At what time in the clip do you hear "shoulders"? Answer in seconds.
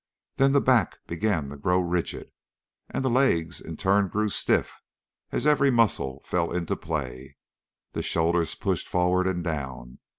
8.01-8.55